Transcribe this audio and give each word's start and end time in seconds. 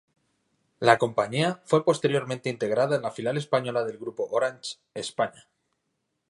La 0.79 0.97
compañía 0.97 1.61
fue 1.65 1.85
posteriormente 1.85 2.49
integrada 2.49 2.95
en 2.95 3.03
la 3.03 3.11
filial 3.11 3.37
española 3.37 3.83
del 3.85 3.99
grupo 3.99 4.27
Orange 4.31 4.77
España. 4.95 5.47